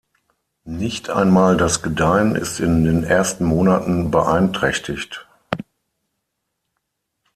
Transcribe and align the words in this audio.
Nicht 0.65 1.11
einmal 1.11 1.57
das 1.57 1.83
Gedeihen 1.83 2.35
ist 2.35 2.59
in 2.59 2.83
den 2.85 3.03
ersten 3.03 3.45
Monaten 3.45 4.09
beeinträchtigt. 4.09 5.27